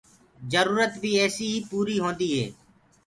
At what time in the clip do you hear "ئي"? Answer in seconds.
1.51-1.59